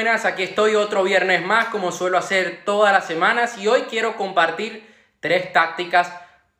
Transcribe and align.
Buenas, 0.00 0.24
aquí 0.24 0.44
estoy 0.44 0.76
otro 0.76 1.02
viernes 1.04 1.44
más 1.44 1.66
como 1.66 1.92
suelo 1.92 2.16
hacer 2.16 2.60
todas 2.64 2.90
las 2.90 3.06
semanas 3.06 3.58
y 3.58 3.68
hoy 3.68 3.82
quiero 3.82 4.16
compartir 4.16 4.82
tres 5.20 5.52
tácticas 5.52 6.10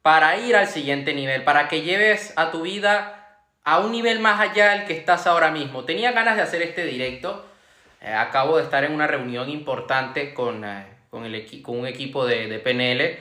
para 0.03 0.37
ir 0.37 0.55
al 0.55 0.67
siguiente 0.67 1.15
nivel, 1.15 1.43
para 1.43 1.67
que 1.67 1.81
lleves 1.81 2.35
a 2.37 2.51
tu 2.51 2.61
vida 2.61 3.41
a 3.65 3.79
un 3.79 3.93
nivel 3.93 4.21
más 4.21 4.41
allá 4.41 4.73
del 4.73 4.85
que 4.85 4.93
estás 4.93 5.27
ahora 5.27 5.51
mismo. 5.51 5.87
Tenía 5.87 6.13
ganas 6.13 6.37
de 6.37 6.43
hacer 6.43 6.61
este 6.61 6.85
directo, 6.85 7.49
eh, 8.03 8.13
acabo 8.13 8.59
de 8.59 8.65
estar 8.65 8.85
en 8.85 8.93
una 8.93 9.07
reunión 9.07 9.49
importante 9.49 10.35
con, 10.35 10.63
eh, 10.63 10.85
con, 11.09 11.25
el 11.25 11.63
con 11.63 11.79
un 11.79 11.87
equipo 11.87 12.27
de, 12.27 12.47
de, 12.47 12.59
PNL, 12.59 13.19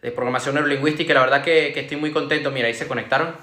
de 0.00 0.12
programación 0.12 0.54
neurolingüística, 0.54 1.10
y 1.10 1.14
la 1.14 1.22
verdad 1.22 1.42
que, 1.42 1.72
que 1.72 1.80
estoy 1.80 1.96
muy 1.96 2.12
contento, 2.12 2.52
mira, 2.52 2.68
ahí 2.68 2.74
se 2.74 2.86
conectaron. 2.86 3.34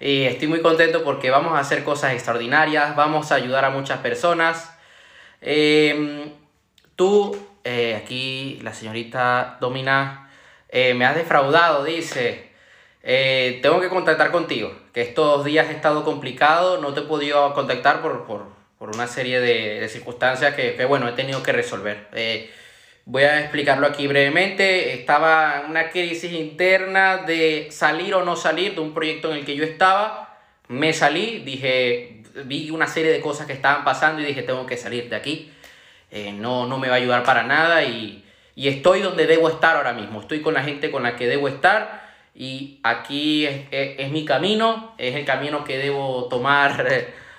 Y 0.00 0.24
estoy 0.24 0.48
muy 0.48 0.60
contento 0.60 1.04
porque 1.04 1.30
vamos 1.30 1.52
a 1.52 1.60
hacer 1.60 1.84
cosas 1.84 2.14
extraordinarias, 2.14 2.96
vamos 2.96 3.30
a 3.30 3.36
ayudar 3.36 3.64
a 3.64 3.70
muchas 3.70 4.00
personas 4.00 4.73
Em, 5.44 6.32
tú, 6.96 7.36
eh, 7.64 7.96
aquí 8.02 8.58
la 8.62 8.72
señorita 8.72 9.58
Domina, 9.60 10.30
eh, 10.70 10.94
me 10.94 11.04
has 11.04 11.16
defraudado, 11.16 11.84
dice. 11.84 12.50
Eh, 13.02 13.60
tengo 13.62 13.80
que 13.80 13.90
contactar 13.90 14.30
contigo, 14.30 14.74
que 14.94 15.02
estos 15.02 15.44
días 15.44 15.68
he 15.68 15.72
estado 15.72 16.04
complicado, 16.04 16.80
no 16.80 16.94
te 16.94 17.00
he 17.00 17.02
podido 17.04 17.52
contactar 17.52 18.00
por, 18.00 18.24
por, 18.26 18.46
por 18.78 18.94
una 18.96 19.06
serie 19.06 19.40
de, 19.40 19.86
circunstancias 19.90 20.54
que, 20.54 20.74
que, 20.74 20.84
bueno, 20.86 21.06
he 21.08 21.12
tenido 21.12 21.42
que 21.42 21.52
resolver. 21.52 22.08
voy 23.04 23.24
a 23.24 23.40
explicarlo 23.40 23.86
aquí 23.86 24.06
brevemente. 24.06 24.94
Estaba 24.94 25.60
en 25.64 25.70
una 25.70 25.90
crisis 25.90 26.32
interna 26.32 27.18
de 27.18 27.68
salir 27.70 28.14
o 28.14 28.24
no 28.24 28.36
salir 28.36 28.74
de 28.74 28.80
un 28.80 28.94
proyecto 28.94 29.30
en 29.30 29.38
el 29.38 29.44
que 29.44 29.56
yo 29.56 29.64
estaba. 29.64 30.38
Me 30.68 30.94
salí, 30.94 31.40
dije, 31.44 32.23
vi 32.44 32.70
una 32.70 32.86
serie 32.86 33.12
de 33.12 33.20
cosas 33.20 33.46
que 33.46 33.52
estaban 33.52 33.84
pasando 33.84 34.20
y 34.20 34.24
dije, 34.24 34.42
tengo 34.42 34.66
que 34.66 34.76
salir 34.76 35.08
de 35.08 35.16
aquí. 35.16 35.52
Eh, 36.10 36.32
no, 36.32 36.66
no 36.66 36.78
me 36.78 36.88
va 36.88 36.94
a 36.94 36.98
ayudar 36.98 37.22
para 37.24 37.42
nada 37.42 37.82
y, 37.84 38.24
y, 38.54 38.68
estoy 38.68 39.00
donde 39.00 39.26
debo 39.26 39.48
estar 39.48 39.76
ahora 39.76 39.92
mismo. 39.92 40.20
Estoy 40.20 40.42
con 40.42 40.54
la 40.54 40.62
gente 40.62 40.90
con 40.90 41.02
la 41.02 41.16
que 41.16 41.26
debo 41.26 41.48
estar 41.48 42.04
y 42.34 42.80
aquí 42.82 43.46
es, 43.46 43.66
es, 43.70 44.10
mi 44.10 44.24
camino, 44.24 44.94
es 44.98 45.14
el 45.14 45.24
camino 45.24 45.64
que 45.64 45.78
debo 45.78 46.26
tomar 46.28 46.86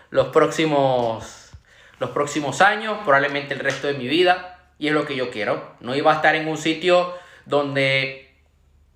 los 0.09 0.27
próximos, 0.27 1.51
los 1.99 2.09
próximos 2.11 2.61
años, 2.61 2.99
probablemente 3.03 3.53
el 3.53 3.59
resto 3.59 3.87
de 3.87 3.93
mi 3.93 4.07
vida 4.07 4.69
y 4.77 4.87
es 4.87 4.93
lo 4.93 5.05
que 5.05 5.15
yo 5.15 5.31
quiero. 5.31 5.75
No 5.79 5.95
iba 5.95 6.11
a 6.11 6.15
estar 6.15 6.35
en 6.35 6.47
un 6.47 6.57
sitio 6.57 7.13
donde 7.45 8.33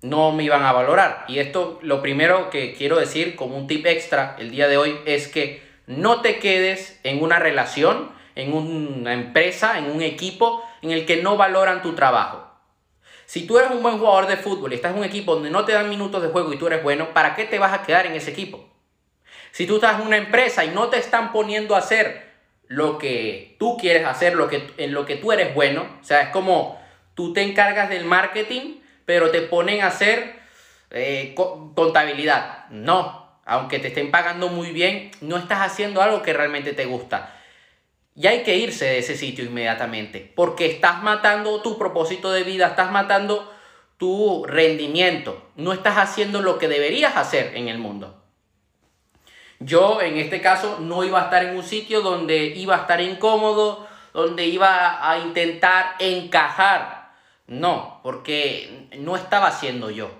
no 0.02 0.32
me 0.32 0.44
iban 0.44 0.62
a 0.64 0.72
valorar. 0.72 1.24
Y 1.28 1.38
esto, 1.38 1.78
lo 1.82 2.02
primero 2.02 2.50
que 2.50 2.74
quiero 2.74 2.98
decir 2.98 3.36
como 3.36 3.56
un 3.56 3.66
tip 3.66 3.86
extra 3.86 4.36
el 4.38 4.50
día 4.50 4.68
de 4.68 4.76
hoy 4.76 4.98
es 5.04 5.28
que 5.28 5.69
no 5.90 6.20
te 6.20 6.38
quedes 6.38 7.00
en 7.02 7.20
una 7.20 7.40
relación, 7.40 8.12
en 8.36 8.52
una 8.52 9.12
empresa, 9.12 9.76
en 9.76 9.90
un 9.90 10.02
equipo 10.02 10.64
en 10.82 10.92
el 10.92 11.04
que 11.04 11.20
no 11.20 11.36
valoran 11.36 11.82
tu 11.82 11.94
trabajo. 11.94 12.46
Si 13.26 13.44
tú 13.44 13.58
eres 13.58 13.72
un 13.72 13.82
buen 13.82 13.98
jugador 13.98 14.28
de 14.28 14.36
fútbol 14.36 14.72
y 14.72 14.76
estás 14.76 14.92
en 14.92 14.98
un 14.98 15.04
equipo 15.04 15.34
donde 15.34 15.50
no 15.50 15.64
te 15.64 15.72
dan 15.72 15.88
minutos 15.88 16.22
de 16.22 16.28
juego 16.28 16.52
y 16.52 16.58
tú 16.58 16.68
eres 16.68 16.84
bueno, 16.84 17.12
¿para 17.12 17.34
qué 17.34 17.44
te 17.44 17.58
vas 17.58 17.72
a 17.72 17.82
quedar 17.82 18.06
en 18.06 18.14
ese 18.14 18.30
equipo? 18.30 18.68
Si 19.50 19.66
tú 19.66 19.76
estás 19.76 20.00
en 20.00 20.06
una 20.06 20.16
empresa 20.16 20.64
y 20.64 20.68
no 20.68 20.90
te 20.90 20.98
están 20.98 21.32
poniendo 21.32 21.74
a 21.74 21.78
hacer 21.78 22.30
lo 22.68 22.96
que 22.96 23.56
tú 23.58 23.76
quieres 23.76 24.06
hacer, 24.06 24.36
lo 24.36 24.46
que, 24.46 24.70
en 24.76 24.94
lo 24.94 25.06
que 25.06 25.16
tú 25.16 25.32
eres 25.32 25.54
bueno, 25.56 25.88
o 26.00 26.04
sea, 26.04 26.22
es 26.22 26.28
como 26.28 26.80
tú 27.16 27.32
te 27.32 27.42
encargas 27.42 27.88
del 27.88 28.04
marketing, 28.04 28.76
pero 29.06 29.32
te 29.32 29.42
ponen 29.42 29.80
a 29.80 29.88
hacer 29.88 30.38
eh, 30.92 31.34
contabilidad. 31.74 32.68
No, 32.70 33.19
aunque 33.50 33.80
te 33.80 33.88
estén 33.88 34.12
pagando 34.12 34.48
muy 34.48 34.70
bien, 34.70 35.10
no 35.20 35.36
estás 35.36 35.62
haciendo 35.62 36.02
algo 36.02 36.22
que 36.22 36.32
realmente 36.32 36.72
te 36.72 36.86
gusta. 36.86 37.36
Y 38.14 38.28
hay 38.28 38.44
que 38.44 38.56
irse 38.56 38.84
de 38.84 38.98
ese 38.98 39.16
sitio 39.16 39.44
inmediatamente, 39.44 40.32
porque 40.36 40.66
estás 40.66 41.02
matando 41.02 41.60
tu 41.60 41.76
propósito 41.76 42.30
de 42.30 42.44
vida, 42.44 42.68
estás 42.68 42.92
matando 42.92 43.52
tu 43.96 44.44
rendimiento, 44.46 45.50
no 45.56 45.72
estás 45.72 45.98
haciendo 45.98 46.42
lo 46.42 46.58
que 46.58 46.68
deberías 46.68 47.16
hacer 47.16 47.56
en 47.56 47.66
el 47.66 47.78
mundo. 47.78 48.22
Yo 49.58 50.00
en 50.00 50.16
este 50.16 50.40
caso 50.40 50.78
no 50.78 51.02
iba 51.02 51.20
a 51.20 51.24
estar 51.24 51.44
en 51.44 51.56
un 51.56 51.64
sitio 51.64 52.02
donde 52.02 52.46
iba 52.54 52.76
a 52.76 52.82
estar 52.82 53.00
incómodo, 53.00 53.88
donde 54.14 54.46
iba 54.46 55.10
a 55.10 55.18
intentar 55.18 55.96
encajar. 55.98 57.10
No, 57.48 57.98
porque 58.04 58.86
no 58.96 59.16
estaba 59.16 59.48
haciendo 59.48 59.90
yo. 59.90 60.19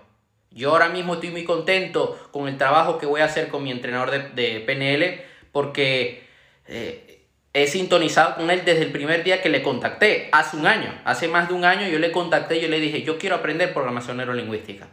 Yo 0.50 0.70
ahora 0.70 0.88
mismo 0.88 1.14
estoy 1.14 1.30
muy 1.30 1.44
contento 1.44 2.18
con 2.32 2.48
el 2.48 2.58
trabajo 2.58 2.98
que 2.98 3.06
voy 3.06 3.20
a 3.20 3.26
hacer 3.26 3.48
con 3.48 3.62
mi 3.62 3.70
entrenador 3.70 4.34
de, 4.34 4.60
PNL 4.60 5.22
porque 5.52 6.24
eh, 6.66 7.24
he 7.52 7.66
sintonizado 7.66 8.36
con 8.36 8.50
él 8.50 8.62
desde 8.64 8.82
el 8.82 8.92
primer 8.92 9.22
día 9.22 9.42
que 9.42 9.48
le 9.48 9.62
contacté, 9.62 10.28
hace 10.32 10.56
un 10.56 10.66
año. 10.66 10.92
Hace 11.04 11.28
más 11.28 11.48
de 11.48 11.54
un 11.54 11.64
año 11.64 11.88
yo 11.88 11.98
le 11.98 12.12
contacté 12.12 12.58
y 12.58 12.62
yo 12.62 12.68
le 12.68 12.80
dije, 12.80 13.02
yo 13.02 13.18
quiero 13.18 13.36
aprender 13.36 13.72
programación 13.72 14.16
neurolingüística. 14.16 14.88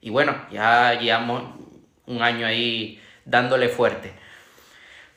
Y 0.00 0.10
bueno, 0.10 0.36
ya 0.52 0.98
llevamos 1.00 1.42
un 2.06 2.22
año 2.22 2.46
ahí 2.46 3.00
dándole 3.24 3.68
fuerte. 3.68 4.12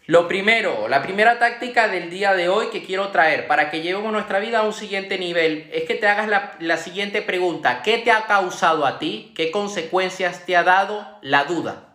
Lo 0.09 0.27
primero, 0.27 0.87
la 0.87 1.03
primera 1.03 1.37
táctica 1.37 1.87
del 1.87 2.09
día 2.09 2.33
de 2.33 2.49
hoy 2.49 2.71
que 2.71 2.83
quiero 2.83 3.09
traer 3.09 3.45
para 3.45 3.69
que 3.69 3.81
llevemos 3.81 4.11
nuestra 4.11 4.39
vida 4.39 4.57
a 4.57 4.63
un 4.63 4.73
siguiente 4.73 5.19
nivel 5.19 5.69
es 5.71 5.83
que 5.83 5.93
te 5.93 6.07
hagas 6.07 6.57
la, 6.59 6.77
siguiente 6.77 7.21
pregunta. 7.21 7.83
¿Qué 7.83 7.99
te 7.99 8.11
ha 8.11 8.25
causado 8.25 8.87
a 8.87 8.97
ti? 8.97 9.31
¿Qué 9.35 9.51
consecuencias 9.51 10.47
te 10.47 10.57
ha 10.57 10.63
dado 10.63 11.07
la 11.21 11.43
duda? 11.43 11.93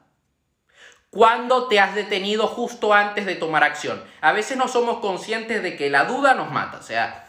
¿Cuándo 1.11 1.67
te 1.67 1.81
has 1.81 1.97
detenido 1.97 2.47
justo 2.47 2.95
antes 2.95 3.27
de 3.27 3.35
tomar 3.35 3.65
acción? 3.65 4.01
A 4.21 4.31
veces 4.31 4.57
no 4.57 4.69
somos 4.69 5.01
conscientes 5.01 5.61
de 5.65 5.77
que 5.77 5.91
la 5.91 6.05
duda 6.05 6.35
nos 6.35 6.53
mata. 6.53 6.79
O 6.79 6.83
sea, 6.83 7.27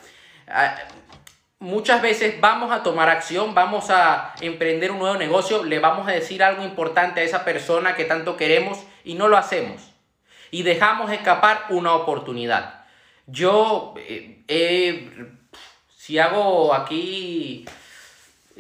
muchas 1.58 2.00
veces 2.04 2.40
vamos 2.40 2.72
a 2.72 2.84
tomar 2.84 3.10
acción, 3.10 3.56
vamos 3.56 3.90
a 3.90 4.36
emprender 4.40 4.92
un 4.92 5.00
nuevo 5.00 5.18
negocio, 5.18 5.64
le 5.64 5.80
vamos 5.80 6.08
a 6.08 6.12
decir 6.12 6.44
algo 6.44 6.64
importante 6.64 7.22
a 7.22 7.24
esa 7.24 7.44
persona 7.44 7.96
que 7.96 8.06
tanto 8.06 8.38
queremos 8.38 8.78
y 9.04 9.16
no 9.16 9.28
lo 9.28 9.36
hacemos 9.36 9.95
y 10.56 10.64
dejamos 10.64 11.12
escapar 11.12 11.66
una 11.68 11.96
oportunidad. 11.96 12.86
Yo, 13.28 13.94
eh, 13.98 15.10
si 15.98 16.18
hago 16.18 16.74
aquí, 16.74 17.66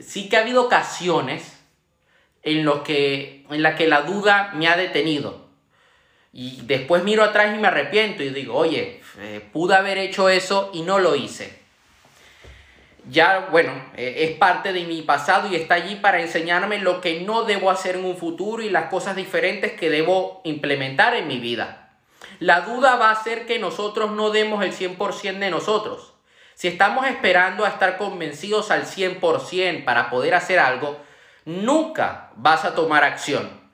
sí 0.01 0.27
que 0.27 0.35
ha 0.35 0.41
habido 0.41 0.65
ocasiones 0.65 1.57
en, 2.43 2.65
lo 2.65 2.83
que, 2.83 3.45
en 3.49 3.63
las 3.63 3.77
que 3.77 3.87
la 3.87 4.01
duda 4.01 4.51
me 4.55 4.67
ha 4.67 4.75
detenido. 4.75 5.47
Y 6.33 6.63
después 6.63 7.01
miro 7.05 7.23
atrás 7.23 7.55
y 7.55 7.59
me 7.59 7.69
arrepiento 7.69 8.23
y 8.23 8.29
digo, 8.31 8.55
oye, 8.55 8.99
eh, 9.19 9.47
pude 9.53 9.73
haber 9.73 9.97
hecho 9.97 10.27
eso 10.27 10.71
y 10.73 10.81
no 10.81 10.99
lo 10.99 11.15
hice. 11.15 11.57
Ya, 13.09 13.47
bueno, 13.51 13.71
eh, 13.95 14.27
es 14.29 14.31
parte 14.31 14.73
de 14.73 14.83
mi 14.83 15.01
pasado 15.01 15.47
y 15.47 15.55
está 15.55 15.75
allí 15.75 15.95
para 15.95 16.19
enseñarme 16.19 16.77
lo 16.77 16.99
que 16.99 17.21
no 17.21 17.43
debo 17.43 17.71
hacer 17.71 17.95
en 17.95 18.03
un 18.03 18.17
futuro 18.17 18.61
y 18.61 18.69
las 18.69 18.89
cosas 18.89 19.15
diferentes 19.15 19.71
que 19.71 19.89
debo 19.89 20.41
implementar 20.43 21.13
en 21.13 21.29
mi 21.29 21.39
vida. 21.39 21.83
La 22.39 22.61
duda 22.61 22.95
va 22.95 23.09
a 23.09 23.13
hacer 23.13 23.45
que 23.45 23.59
nosotros 23.59 24.11
no 24.11 24.29
demos 24.29 24.63
el 24.63 24.73
100% 24.73 25.39
de 25.39 25.49
nosotros. 25.49 26.13
Si 26.53 26.67
estamos 26.67 27.05
esperando 27.07 27.65
a 27.65 27.69
estar 27.69 27.97
convencidos 27.97 28.71
al 28.71 28.85
100% 28.85 29.83
para 29.83 30.09
poder 30.09 30.35
hacer 30.35 30.59
algo, 30.59 30.97
nunca 31.43 32.31
vas 32.35 32.65
a 32.65 32.75
tomar 32.75 33.03
acción. 33.03 33.65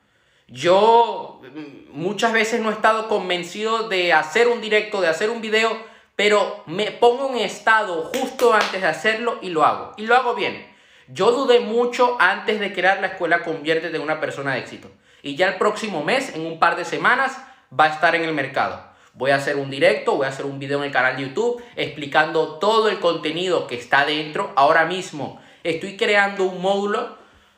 Yo 0.47 1.41
mm, 1.43 1.91
muchas 1.97 2.33
veces 2.33 2.59
no 2.59 2.69
he 2.69 2.73
estado 2.73 3.07
convencido 3.07 3.87
de 3.87 4.13
hacer 4.13 4.47
un 4.47 4.61
directo, 4.61 4.99
de 4.99 5.07
hacer 5.07 5.29
un 5.29 5.41
video, 5.41 5.77
pero 6.15 6.63
me 6.65 6.91
pongo 6.91 7.29
en 7.29 7.37
estado 7.37 8.11
justo 8.13 8.53
antes 8.53 8.81
de 8.81 8.87
hacerlo 8.87 9.39
y 9.41 9.49
lo 9.49 9.63
hago. 9.63 9.93
Y 9.97 10.05
lo 10.07 10.15
hago 10.15 10.35
bien. 10.35 10.67
Yo 11.07 11.31
dudé 11.31 11.59
mucho 11.59 12.17
antes 12.19 12.59
de 12.59 12.73
crear 12.73 12.99
la 12.99 13.07
escuela 13.07 13.43
Convierte 13.43 13.89
de 13.89 13.99
una 13.99 14.19
persona 14.19 14.53
de 14.53 14.59
éxito. 14.59 14.89
Y 15.23 15.35
ya 15.35 15.47
el 15.47 15.55
próximo 15.55 16.03
mes, 16.03 16.35
en 16.35 16.45
un 16.45 16.59
par 16.59 16.75
de 16.75 16.85
semanas, 16.85 17.37
va 17.77 17.85
a 17.85 17.93
estar 17.93 18.15
en 18.15 18.23
el 18.23 18.33
mercado. 18.33 18.91
Voy 19.13 19.31
a 19.31 19.35
hacer 19.35 19.57
un 19.57 19.69
directo, 19.69 20.15
voy 20.15 20.25
a 20.25 20.29
hacer 20.29 20.45
un 20.45 20.59
video 20.59 20.79
en 20.79 20.85
el 20.85 20.91
canal 20.91 21.17
de 21.17 21.23
YouTube 21.23 21.61
explicando 21.75 22.59
todo 22.59 22.89
el 22.89 22.99
contenido 22.99 23.67
que 23.67 23.75
está 23.75 24.05
dentro. 24.05 24.53
Ahora 24.55 24.85
mismo 24.85 25.41
estoy 25.63 25.97
creando 25.97 26.45
un 26.45 26.61
módulo 26.61 27.17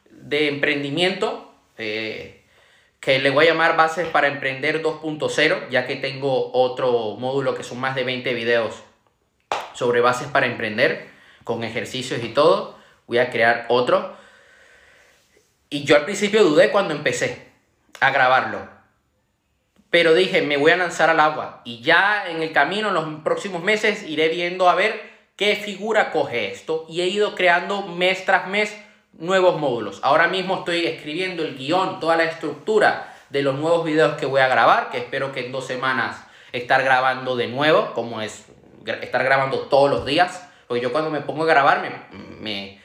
de 0.10 0.48
emprendimiento 0.48 1.54
eh, 1.78 2.44
que 3.00 3.20
le 3.20 3.30
voy 3.30 3.46
a 3.46 3.50
llamar 3.50 3.76
Bases 3.76 4.08
para 4.08 4.28
Emprender 4.28 4.82
2.0, 4.82 5.70
ya 5.70 5.86
que 5.86 5.98
tengo 5.98 6.52
otro 6.54 7.16
módulo 7.18 7.54
que 7.54 7.64
son 7.64 7.80
más 7.80 7.96
de 7.96 8.04
20 8.04 8.34
videos 8.34 8.82
sobre 9.74 10.02
bases 10.02 10.28
para 10.28 10.46
emprender, 10.46 11.10
con 11.44 11.64
ejercicios 11.64 12.24
y 12.24 12.30
todo. 12.30 12.78
Voy 13.08 13.18
a 13.18 13.30
crear 13.30 13.66
otro. 13.70 14.16
Y 15.70 15.84
yo 15.84 15.96
al 15.96 16.06
principio 16.06 16.44
dudé 16.44 16.72
cuando 16.72 16.94
empecé 16.94 17.48
a 18.00 18.12
grabarlo 18.12 18.83
pero 19.94 20.16
dije, 20.16 20.42
me 20.42 20.58
voy 20.58 20.72
a 20.72 20.76
lanzar 20.78 21.12
al 21.12 21.20
agua 21.20 21.62
y 21.66 21.82
ya 21.82 22.26
en 22.28 22.42
el 22.42 22.52
camino, 22.52 22.88
en 22.88 22.96
los 22.96 23.06
próximos 23.24 23.62
meses, 23.62 24.02
iré 24.02 24.28
viendo 24.30 24.68
a 24.68 24.74
ver 24.74 25.00
qué 25.36 25.56
figura 25.56 26.10
coge 26.10 26.52
esto. 26.52 26.88
Y 26.90 27.02
he 27.02 27.08
ido 27.10 27.36
creando 27.36 27.84
mes 27.84 28.26
tras 28.26 28.48
mes 28.48 28.76
nuevos 29.12 29.60
módulos. 29.60 30.00
Ahora 30.02 30.28
mismo 30.28 30.58
estoy 30.58 30.88
escribiendo 30.88 31.44
el 31.44 31.60
guion, 31.60 32.00
toda 32.00 32.18
la 32.18 32.24
estructura 32.24 33.14
de 33.30 33.44
los 33.44 33.54
nuevos 33.54 33.86
videos 33.86 34.18
que 34.18 34.26
voy 34.26 34.42
a 34.42 34.48
grabar, 34.48 34.90
que 34.90 34.98
espero 34.98 35.32
que 35.32 35.46
en 35.46 35.52
dos 35.52 35.68
semanas 35.68 36.26
estar 36.54 36.84
grabando 36.84 37.36
de 37.36 37.50
nuevo, 37.50 37.94
como 37.94 38.20
es 38.20 38.48
estar 39.04 39.24
grabando 39.24 39.60
todos 39.68 39.92
los 39.92 40.08
días. 40.08 40.50
Porque 40.66 40.82
yo 40.82 40.92
cuando 40.92 41.12
me 41.12 41.22
pongo 41.22 41.44
a 41.44 41.46
grabar 41.46 41.84
me, 42.42 42.80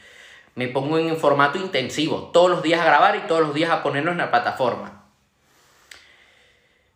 me, 0.54 0.68
pongo 0.68 0.98
en 0.98 1.16
formato 1.16 1.56
intensivo, 1.56 2.28
todos 2.34 2.50
los 2.50 2.62
días 2.62 2.82
a 2.82 2.84
grabar 2.84 3.16
y 3.16 3.20
todos 3.20 3.40
los 3.40 3.54
días 3.54 3.70
a 3.70 3.82
ponerlo 3.82 4.12
en 4.12 4.18
la 4.18 4.30
plataforma. 4.30 4.97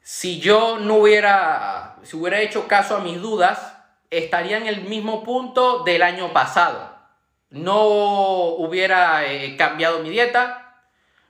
Si 0.03 0.41
yo 0.41 0.79
no 0.79 0.97
hubiera, 0.97 1.97
si 2.03 2.17
hubiera 2.17 2.41
hecho 2.41 2.67
caso 2.67 2.97
a 2.97 3.01
mis 3.01 3.21
dudas, 3.21 3.77
estaría 4.11 4.57
en 4.57 4.67
el 4.67 4.83
mismo 4.83 5.23
punto 5.23 5.85
del 5.85 6.03
año 6.03 6.33
pasado. 6.33 6.93
No 7.51 7.85
hubiera 7.85 9.25
eh, 9.27 9.57
cambiado 9.57 10.01
mi 10.01 10.11
dieta, 10.11 10.81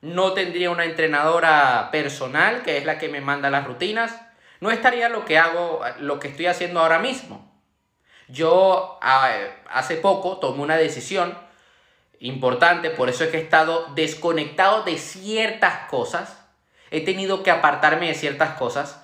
no 0.01 0.33
tendría 0.33 0.71
una 0.71 0.85
entrenadora 0.85 1.91
personal, 1.93 2.63
que 2.63 2.79
es 2.79 2.85
la 2.85 2.99
que 2.99 3.09
me 3.09 3.21
manda 3.21 3.51
las 3.51 3.67
rutinas, 3.67 4.21
no 4.61 4.71
estaría 4.71 5.09
lo 5.09 5.25
que 5.25 5.39
hago, 5.39 5.83
lo 6.01 6.19
que 6.19 6.29
estoy 6.29 6.47
haciendo 6.47 6.81
ahora 6.81 6.99
mismo. 6.99 7.53
Yo 8.29 8.99
hace 9.03 9.97
poco 9.97 10.39
tomé 10.39 10.63
una 10.63 10.77
decisión 10.77 11.37
importante, 12.21 12.91
por 12.91 13.09
eso 13.09 13.25
es 13.25 13.31
que 13.31 13.39
he 13.39 13.43
estado 13.43 13.93
desconectado 13.95 14.85
de 14.85 14.97
ciertas 14.97 15.89
cosas, 15.89 16.42
he 16.93 17.01
tenido 17.01 17.43
que 17.43 17.51
apartarme 17.51 18.07
de 18.07 18.15
ciertas 18.15 18.57
cosas. 18.57 19.03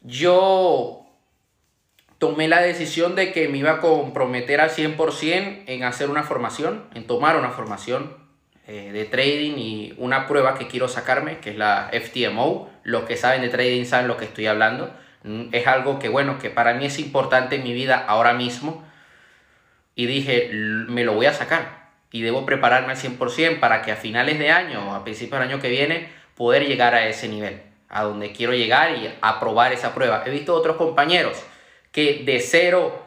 Yo 0.00 1.04
tomé 2.18 2.48
la 2.48 2.62
decisión 2.62 3.14
de 3.14 3.32
que 3.32 3.48
me 3.48 3.58
iba 3.58 3.72
a 3.72 3.80
comprometer 3.80 4.60
al 4.60 4.70
100% 4.70 5.64
en 5.66 5.84
hacer 5.84 6.08
una 6.08 6.22
formación, 6.22 6.86
en 6.94 7.06
tomar 7.06 7.36
una 7.36 7.50
formación 7.50 8.16
eh, 8.68 8.90
de 8.92 9.04
trading 9.04 9.58
y 9.58 9.94
una 9.98 10.26
prueba 10.26 10.56
que 10.56 10.68
quiero 10.68 10.88
sacarme, 10.88 11.38
que 11.38 11.50
es 11.50 11.56
la 11.56 11.90
FTMO. 11.92 12.70
Los 12.84 13.04
que 13.04 13.16
saben 13.16 13.42
de 13.42 13.48
trading 13.48 13.84
saben 13.84 14.08
lo 14.08 14.16
que 14.16 14.24
estoy 14.24 14.46
hablando. 14.46 14.94
Mm, 15.24 15.48
es 15.52 15.66
algo 15.66 15.98
que, 15.98 16.08
bueno, 16.08 16.38
que 16.38 16.50
para 16.50 16.74
mí 16.74 16.86
es 16.86 16.98
importante 16.98 17.56
en 17.56 17.64
mi 17.64 17.72
vida 17.74 18.04
ahora 18.06 18.32
mismo. 18.32 18.84
Y 19.94 20.06
dije, 20.06 20.50
me 20.52 21.04
lo 21.04 21.14
voy 21.14 21.26
a 21.26 21.32
sacar. 21.32 21.75
Y 22.10 22.22
debo 22.22 22.46
prepararme 22.46 22.92
al 22.92 22.98
100% 22.98 23.60
para 23.60 23.82
que 23.82 23.92
a 23.92 23.96
finales 23.96 24.38
de 24.38 24.50
año 24.50 24.90
o 24.90 24.94
a 24.94 25.04
principios 25.04 25.40
del 25.40 25.50
año 25.50 25.60
que 25.60 25.68
viene 25.68 26.08
poder 26.36 26.66
llegar 26.66 26.94
a 26.94 27.06
ese 27.06 27.28
nivel, 27.28 27.62
a 27.88 28.02
donde 28.02 28.32
quiero 28.32 28.52
llegar 28.52 28.96
y 28.96 29.12
aprobar 29.20 29.72
esa 29.72 29.94
prueba. 29.94 30.22
He 30.26 30.30
visto 30.30 30.54
otros 30.54 30.76
compañeros 30.76 31.42
que 31.92 32.22
de 32.24 32.40
cero 32.40 33.06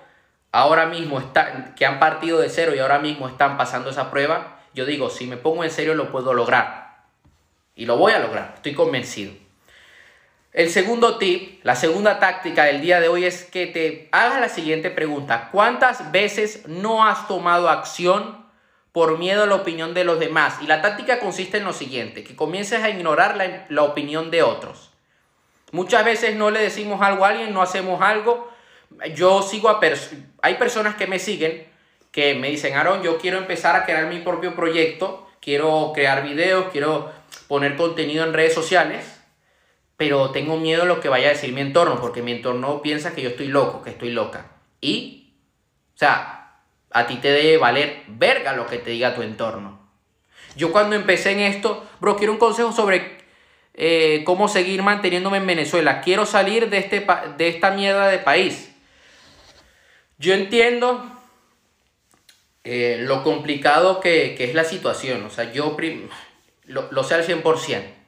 ahora 0.52 0.88
mismo 0.88 1.20
están, 1.20 1.76
que 1.76 1.86
han 1.86 2.00
partido 2.00 2.40
de 2.40 2.50
cero 2.50 2.74
y 2.76 2.80
ahora 2.80 3.00
mismo 3.00 3.28
están 3.28 3.58
pasando 3.58 3.90
esa 3.90 4.10
prueba, 4.10 4.60
yo 4.74 4.86
digo, 4.86 5.10
si 5.10 5.28
me 5.28 5.38
pongo 5.38 5.64
en 5.64 5.72
serio 5.72 5.96
lo 5.96 6.12
puedo 6.12 6.34
lograr. 6.34 7.06
Y 7.76 7.86
lo 7.86 7.98
voy 7.98 8.14
a 8.14 8.20
lograr, 8.20 8.54
estoy 8.56 8.74
convencido. 8.74 9.32
El 10.52 10.70
segundo 10.72 11.18
tip, 11.18 11.64
la 11.64 11.76
segunda 11.76 12.20
táctica 12.20 12.64
del 12.64 12.82
día 12.82 13.00
de 13.00 13.08
hoy 13.08 13.26
es 13.26 13.46
que 13.46 13.68
te 13.68 14.10
hagas 14.12 14.42
la 14.42 14.50
siguiente 14.50 14.90
pregunta. 14.90 15.50
¿Cuántas 15.52 16.12
veces 16.12 16.68
no 16.68 17.06
has 17.06 17.28
tomado 17.28 17.70
acción 17.70 18.39
por 18.92 19.18
miedo 19.18 19.44
a 19.44 19.48
la 19.48 19.56
opinión 19.56 19.94
de 19.94 20.04
los 20.04 20.20
demás? 20.20 20.58
Y 20.62 20.68
la 20.68 20.82
táctica 20.82 21.20
consiste 21.20 21.58
en 21.58 21.66
lo 21.66 21.74
siguiente, 21.74 22.24
que 22.24 22.36
comiences 22.36 22.84
a 22.84 22.90
ignorar 22.90 23.38
la, 23.38 23.66
la 23.70 23.84
opinión 23.84 24.32
de 24.32 24.44
otros. 24.44 24.92
Muchas 25.72 26.04
veces 26.04 26.36
no 26.36 26.50
le 26.50 26.60
decimos 26.60 27.02
algo 27.02 27.26
a 27.26 27.30
alguien, 27.30 27.54
no 27.54 27.62
hacemos 27.62 28.02
algo 28.02 28.50
yo 29.16 29.42
sigo 29.42 29.70
a 29.70 29.80
personas, 29.80 30.26
hay 30.42 30.56
personas 30.56 30.96
que 30.96 31.08
me 31.08 31.20
siguen 31.20 31.68
que 32.12 32.34
me 32.34 32.50
dicen, 32.50 32.76
Aaron, 32.76 33.04
yo 33.04 33.20
quiero 33.20 33.38
empezar 33.38 33.76
a 33.76 33.86
crear 33.86 34.08
mi 34.08 34.20
propio 34.20 34.56
proyecto, 34.56 35.30
quiero 35.40 35.92
crear 35.94 36.24
videos, 36.24 36.66
quiero 36.72 37.12
poner 37.48 37.76
contenido 37.76 38.26
en 38.26 38.34
redes 38.34 38.56
sociales, 38.56 39.22
pero 39.96 40.32
tengo 40.32 40.58
miedo 40.58 40.84
a 40.84 40.86
lo 40.86 41.02
que 41.02 41.10
vaya 41.10 41.28
a 41.28 41.34
decir 41.34 41.54
mi 41.54 41.62
entorno, 41.62 42.02
porque 42.02 42.24
mi 42.24 42.32
entorno 42.32 42.82
piensa 42.82 43.14
que 43.14 43.22
yo 43.22 43.30
estoy 43.30 43.48
loco, 43.48 43.84
que 43.84 43.92
estoy 43.92 44.10
loca. 44.10 44.48
Y, 44.82 45.36
o 45.94 46.00
sea, 46.00 46.39
a 46.92 47.08
ti 47.08 47.18
te 47.18 47.32
debe 47.32 47.58
valer 47.58 48.04
verga 48.08 48.54
lo 48.54 48.66
que 48.66 48.78
te 48.78 48.92
diga 48.92 49.16
tu 49.16 49.22
entorno. 49.22 49.80
Yo 50.56 50.72
cuando 50.72 50.96
empecé 50.96 51.32
en 51.32 51.40
esto, 51.42 51.88
bro, 52.00 52.16
quiero 52.18 52.34
un 52.34 52.40
consejo 52.40 52.72
sobre 52.72 53.20
eh, 53.74 54.24
cómo 54.26 54.48
seguir 54.48 54.82
manteniéndome 54.84 55.38
en 55.38 55.48
Venezuela. 55.48 56.02
Quiero 56.02 56.26
salir 56.26 56.70
de, 56.70 56.80
este, 56.80 57.06
de 57.38 57.48
esta 57.48 57.72
mierda 57.72 58.08
de 58.08 58.18
país. 58.18 58.72
Yo 60.18 60.34
entiendo 60.34 61.06
eh, 62.64 62.98
lo 63.00 63.24
complicado 63.24 64.00
que, 64.00 64.36
es 64.38 64.54
la 64.54 64.66
situación, 64.66 65.24
o 65.24 65.30
sea, 65.30 65.52
yo 65.54 65.78
lo, 66.66 66.92
lo 66.92 67.04
sé 67.04 67.16
al 67.16 67.26
100%. 67.26 67.99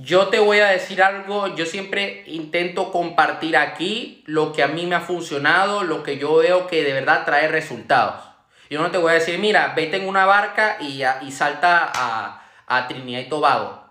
Yo 0.00 0.28
te 0.28 0.38
voy 0.38 0.60
a 0.60 0.68
decir 0.68 1.02
algo, 1.02 1.54
yo 1.56 1.66
siempre 1.66 2.22
intento 2.26 2.92
compartir 2.92 3.56
aquí 3.56 4.22
lo 4.26 4.52
que 4.52 4.62
a 4.62 4.68
mí 4.68 4.86
me 4.86 4.94
ha 4.94 5.00
funcionado, 5.00 5.82
lo 5.82 6.02
que 6.02 6.18
yo 6.18 6.36
veo 6.36 6.66
que 6.66 6.84
de 6.84 6.92
verdad 6.92 7.24
trae 7.24 7.48
resultados. 7.48 8.22
Yo 8.70 8.80
no 8.80 8.90
te 8.90 8.98
voy 8.98 9.10
a 9.10 9.14
decir, 9.14 9.38
mira, 9.38 9.72
vete 9.74 9.96
en 9.96 10.06
una 10.06 10.26
barca 10.26 10.76
y, 10.80 11.02
y 11.22 11.32
salta 11.32 11.90
a, 11.92 12.42
a 12.66 12.86
Trinidad 12.86 13.20
y 13.20 13.28
Tobago. 13.28 13.82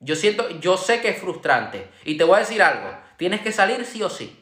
Yo 0.00 0.16
siento, 0.16 0.48
yo 0.60 0.76
sé 0.76 1.00
que 1.00 1.10
es 1.10 1.18
frustrante. 1.18 1.88
Y 2.04 2.16
te 2.16 2.24
voy 2.24 2.36
a 2.36 2.40
decir 2.40 2.62
algo, 2.62 2.90
tienes 3.16 3.40
que 3.40 3.52
salir 3.52 3.84
sí 3.84 4.02
o 4.02 4.10
sí 4.10 4.40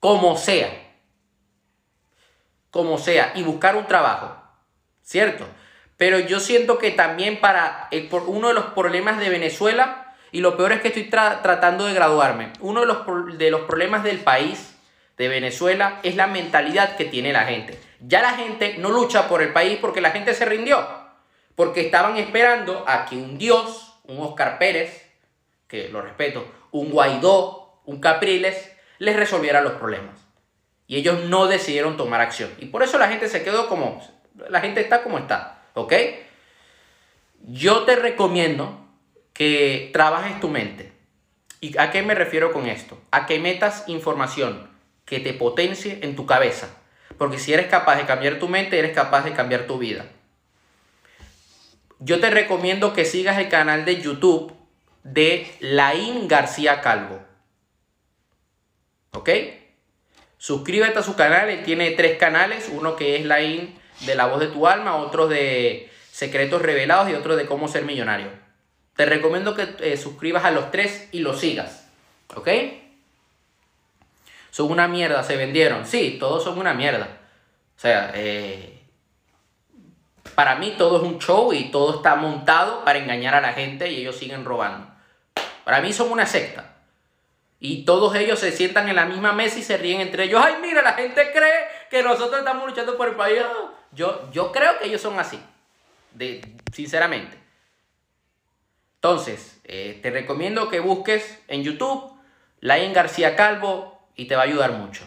como 0.00 0.36
sea. 0.36 0.96
Como 2.70 2.98
sea. 2.98 3.32
Y 3.36 3.42
buscar 3.42 3.76
un 3.76 3.86
trabajo. 3.86 4.36
¿Cierto? 5.02 5.46
Pero 6.00 6.18
yo 6.18 6.40
siento 6.40 6.78
que 6.78 6.92
también 6.92 7.40
para 7.40 7.90
uno 8.26 8.48
de 8.48 8.54
los 8.54 8.64
problemas 8.68 9.20
de 9.20 9.28
Venezuela, 9.28 10.14
y 10.32 10.40
lo 10.40 10.56
peor 10.56 10.72
es 10.72 10.80
que 10.80 10.88
estoy 10.88 11.10
tratando 11.10 11.84
de 11.84 11.92
graduarme, 11.92 12.54
uno 12.60 12.80
de 12.80 12.86
los, 12.86 13.36
de 13.36 13.50
los 13.50 13.60
problemas 13.66 14.02
del 14.02 14.20
país, 14.20 14.78
de 15.18 15.28
Venezuela, 15.28 16.00
es 16.02 16.16
la 16.16 16.26
mentalidad 16.26 16.96
que 16.96 17.04
tiene 17.04 17.34
la 17.34 17.44
gente. 17.44 17.78
Ya 18.00 18.22
la 18.22 18.32
gente 18.32 18.76
no 18.78 18.88
lucha 18.88 19.28
por 19.28 19.42
el 19.42 19.52
país 19.52 19.76
porque 19.78 20.00
la 20.00 20.10
gente 20.10 20.32
se 20.32 20.46
rindió. 20.46 20.88
Porque 21.54 21.82
estaban 21.82 22.16
esperando 22.16 22.82
a 22.88 23.04
que 23.04 23.16
un 23.16 23.36
Dios, 23.36 24.00
un 24.04 24.20
Oscar 24.20 24.58
Pérez, 24.58 25.06
que 25.68 25.90
lo 25.90 26.00
respeto, 26.00 26.50
un 26.70 26.88
Guaidó, 26.92 27.82
un 27.84 28.00
Capriles, 28.00 28.72
les 28.96 29.16
resolviera 29.16 29.60
los 29.60 29.74
problemas. 29.74 30.18
Y 30.86 30.96
ellos 30.96 31.24
no 31.24 31.46
decidieron 31.46 31.98
tomar 31.98 32.22
acción. 32.22 32.48
Y 32.58 32.68
por 32.68 32.82
eso 32.82 32.96
la 32.96 33.08
gente 33.08 33.28
se 33.28 33.44
quedó 33.44 33.68
como, 33.68 34.02
la 34.48 34.62
gente 34.62 34.80
está 34.80 35.02
como 35.02 35.18
está, 35.18 35.59
¿ok? 35.74 35.94
Yo 37.48 37.84
te 37.84 37.96
recomiendo 37.96 38.86
que 39.32 39.90
trabajes 39.92 40.40
tu 40.40 40.48
mente. 40.48 40.92
¿Y 41.60 41.78
a 41.78 41.90
qué 41.90 42.02
me 42.02 42.14
refiero 42.14 42.52
con 42.52 42.66
esto? 42.66 43.00
A 43.10 43.26
que 43.26 43.38
metas 43.38 43.84
información 43.86 44.70
que 45.04 45.20
te 45.20 45.32
potencie 45.32 46.00
en 46.02 46.16
tu 46.16 46.26
cabeza. 46.26 46.68
Porque 47.18 47.38
si 47.38 47.52
eres 47.52 47.66
capaz 47.66 47.96
de 47.96 48.06
cambiar 48.06 48.38
tu 48.38 48.48
mente, 48.48 48.78
eres 48.78 48.92
capaz 48.92 49.22
de 49.24 49.32
cambiar 49.32 49.66
tu 49.66 49.78
vida. 49.78 50.06
Yo 51.98 52.20
te 52.20 52.30
recomiendo 52.30 52.92
que 52.92 53.04
sigas 53.04 53.38
el 53.38 53.48
canal 53.48 53.84
de 53.84 54.00
YouTube 54.00 54.54
de 55.02 55.50
Laín 55.60 56.28
García 56.28 56.80
Calvo. 56.80 57.20
¿Ok? 59.12 59.30
Suscríbete 60.38 60.98
a 60.98 61.02
su 61.02 61.16
canal, 61.16 61.50
él 61.50 61.62
tiene 61.62 61.90
tres 61.90 62.16
canales, 62.16 62.70
uno 62.72 62.96
que 62.96 63.16
es 63.16 63.24
la 63.26 63.42
in 63.42 63.79
de 64.00 64.14
la 64.14 64.26
voz 64.26 64.40
de 64.40 64.48
tu 64.48 64.66
alma, 64.66 64.96
otro 64.96 65.28
de 65.28 65.90
secretos 66.10 66.62
revelados 66.62 67.08
y 67.08 67.14
otro 67.14 67.36
de 67.36 67.46
cómo 67.46 67.68
ser 67.68 67.84
millonario. 67.84 68.28
Te 68.96 69.06
recomiendo 69.06 69.54
que 69.54 69.68
eh, 69.80 69.96
suscribas 69.96 70.44
a 70.44 70.50
los 70.50 70.70
tres 70.70 71.08
y 71.12 71.20
los 71.20 71.40
sigas. 71.40 71.88
¿Ok? 72.34 72.48
Son 74.50 74.70
una 74.70 74.88
mierda, 74.88 75.22
se 75.22 75.36
vendieron. 75.36 75.86
Sí, 75.86 76.16
todos 76.20 76.44
son 76.44 76.58
una 76.58 76.74
mierda. 76.74 77.08
O 77.76 77.80
sea, 77.80 78.12
eh, 78.14 78.80
para 80.34 80.56
mí 80.56 80.74
todo 80.76 80.98
es 80.98 81.02
un 81.02 81.18
show 81.18 81.52
y 81.52 81.70
todo 81.70 81.96
está 81.96 82.16
montado 82.16 82.84
para 82.84 82.98
engañar 82.98 83.34
a 83.34 83.40
la 83.40 83.52
gente 83.52 83.90
y 83.90 84.00
ellos 84.00 84.16
siguen 84.16 84.44
robando. 84.44 84.88
Para 85.64 85.80
mí 85.80 85.92
son 85.92 86.10
una 86.10 86.26
secta. 86.26 86.76
Y 87.58 87.84
todos 87.84 88.14
ellos 88.14 88.38
se 88.38 88.52
sientan 88.52 88.88
en 88.88 88.96
la 88.96 89.04
misma 89.04 89.32
mesa 89.32 89.58
y 89.58 89.62
se 89.62 89.76
ríen 89.76 90.00
entre 90.00 90.24
ellos. 90.24 90.42
Ay, 90.42 90.54
mira, 90.62 90.82
la 90.82 90.94
gente 90.94 91.30
cree 91.32 91.68
que 91.90 92.02
nosotros 92.02 92.38
estamos 92.38 92.66
luchando 92.66 92.96
por 92.96 93.08
el 93.08 93.16
país. 93.16 93.42
Yo, 93.92 94.30
yo 94.32 94.52
creo 94.52 94.78
que 94.78 94.86
ellos 94.86 95.00
son 95.00 95.18
así. 95.18 95.40
De, 96.14 96.42
sinceramente. 96.72 97.38
Entonces, 98.96 99.60
eh, 99.64 99.98
te 100.02 100.10
recomiendo 100.10 100.68
que 100.68 100.80
busques 100.80 101.40
en 101.48 101.62
YouTube 101.62 102.12
Lain 102.60 102.92
García 102.92 103.36
Calvo 103.36 103.98
y 104.14 104.26
te 104.26 104.36
va 104.36 104.42
a 104.42 104.44
ayudar 104.44 104.72
mucho. 104.72 105.04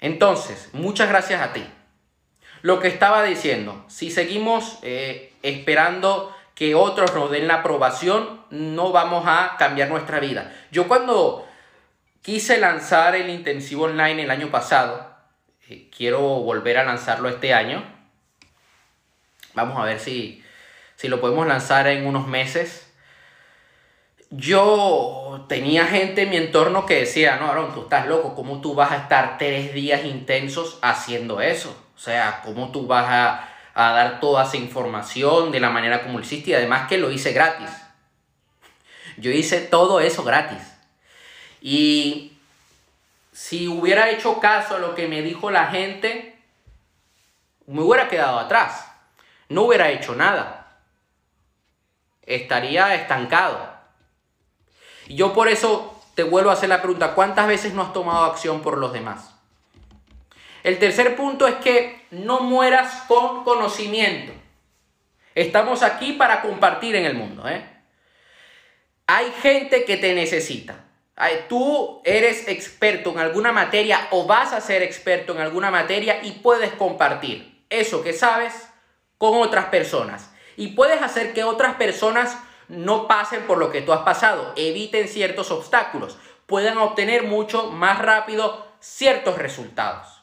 Entonces, 0.00 0.70
muchas 0.72 1.08
gracias 1.08 1.42
a 1.42 1.52
ti. 1.52 1.64
Lo 2.62 2.80
que 2.80 2.88
estaba 2.88 3.22
diciendo, 3.22 3.84
si 3.88 4.10
seguimos 4.10 4.78
eh, 4.82 5.34
esperando 5.42 6.34
que 6.54 6.74
otros 6.74 7.14
nos 7.14 7.30
den 7.30 7.48
la 7.48 7.56
aprobación, 7.56 8.40
no 8.50 8.92
vamos 8.92 9.24
a 9.26 9.56
cambiar 9.58 9.90
nuestra 9.90 10.20
vida. 10.20 10.54
Yo 10.70 10.88
cuando 10.88 11.46
quise 12.22 12.58
lanzar 12.58 13.14
el 13.14 13.30
intensivo 13.30 13.84
online 13.84 14.22
el 14.22 14.30
año 14.30 14.50
pasado, 14.50 15.11
quiero 15.96 16.20
volver 16.20 16.78
a 16.78 16.84
lanzarlo 16.84 17.28
este 17.28 17.54
año. 17.54 17.82
Vamos 19.54 19.78
a 19.78 19.84
ver 19.84 20.00
si, 20.00 20.42
si 20.96 21.08
lo 21.08 21.20
podemos 21.20 21.46
lanzar 21.46 21.86
en 21.86 22.06
unos 22.06 22.26
meses. 22.26 22.88
yo 24.30 25.44
tenía 25.48 25.86
gente 25.86 26.22
en 26.22 26.30
mi 26.30 26.36
entorno 26.36 26.86
que 26.86 27.00
decía, 27.00 27.36
no, 27.36 27.50
Aaron, 27.50 27.74
tú 27.74 27.82
estás 27.82 28.06
loco, 28.06 28.34
¿cómo 28.34 28.62
tú 28.62 28.74
vas 28.74 28.90
a 28.90 28.96
estar 28.96 29.36
tres 29.36 29.74
días 29.74 30.04
intensos 30.06 30.78
haciendo 30.80 31.42
eso? 31.42 31.76
O 31.94 31.98
sea, 31.98 32.40
¿cómo 32.42 32.72
tú 32.72 32.86
vas 32.86 33.06
a, 33.08 33.48
a 33.74 33.92
dar 33.92 34.20
toda 34.20 34.44
esa 34.44 34.56
información 34.56 35.52
de 35.52 35.60
la 35.60 35.68
manera 35.68 36.02
como 36.02 36.18
lo 36.18 36.24
hiciste? 36.24 36.52
Y 36.52 36.54
además 36.54 36.88
que 36.88 36.96
lo 36.96 37.10
hice 37.10 37.32
gratis. 37.32 37.70
Yo 39.18 39.30
hice 39.30 39.60
todo 39.60 40.00
eso 40.00 40.24
gratis. 40.24 40.62
Y 41.60 42.31
si 43.52 43.68
hubiera 43.68 44.08
hecho 44.08 44.40
caso 44.40 44.76
a 44.76 44.78
lo 44.78 44.94
que 44.94 45.06
me 45.08 45.20
dijo 45.20 45.50
la 45.50 45.66
gente, 45.66 46.38
me 47.66 47.82
hubiera 47.82 48.08
quedado 48.08 48.38
atrás. 48.38 48.90
No 49.50 49.64
hubiera 49.64 49.90
hecho 49.90 50.14
nada. 50.14 50.78
Estaría 52.22 52.94
estancado. 52.94 53.70
Y 55.06 55.16
yo 55.16 55.34
por 55.34 55.48
eso 55.48 56.02
te 56.14 56.22
vuelvo 56.22 56.48
a 56.48 56.54
hacer 56.54 56.70
la 56.70 56.80
pregunta, 56.80 57.14
¿cuántas 57.14 57.46
veces 57.46 57.74
no 57.74 57.82
has 57.82 57.92
tomado 57.92 58.24
acción 58.24 58.62
por 58.62 58.78
los 58.78 58.94
demás? 58.94 59.34
El 60.62 60.78
tercer 60.78 61.14
punto 61.14 61.46
es 61.46 61.56
que 61.56 62.06
no 62.10 62.40
mueras 62.40 63.02
con 63.06 63.44
conocimiento. 63.44 64.32
Estamos 65.34 65.82
aquí 65.82 66.14
para 66.14 66.40
compartir 66.40 66.96
en 66.96 67.04
el 67.04 67.16
mundo. 67.16 67.46
¿eh? 67.46 67.68
Hay 69.06 69.30
gente 69.42 69.84
que 69.84 69.98
te 69.98 70.14
necesita. 70.14 70.86
Tú 71.48 72.00
eres 72.04 72.48
experto 72.48 73.10
en 73.10 73.18
alguna 73.18 73.52
materia 73.52 74.08
o 74.10 74.26
vas 74.26 74.52
a 74.52 74.60
ser 74.60 74.82
experto 74.82 75.32
en 75.32 75.40
alguna 75.40 75.70
materia 75.70 76.20
y 76.22 76.32
puedes 76.32 76.72
compartir 76.72 77.64
eso 77.68 78.02
que 78.02 78.12
sabes 78.12 78.68
con 79.18 79.40
otras 79.40 79.66
personas. 79.66 80.30
Y 80.56 80.68
puedes 80.68 81.02
hacer 81.02 81.32
que 81.32 81.44
otras 81.44 81.74
personas 81.74 82.36
no 82.68 83.06
pasen 83.06 83.42
por 83.42 83.58
lo 83.58 83.70
que 83.70 83.82
tú 83.82 83.92
has 83.92 84.02
pasado, 84.02 84.52
eviten 84.56 85.08
ciertos 85.08 85.50
obstáculos, 85.50 86.16
puedan 86.46 86.78
obtener 86.78 87.24
mucho 87.24 87.70
más 87.70 87.98
rápido 87.98 88.66
ciertos 88.80 89.36
resultados. 89.36 90.22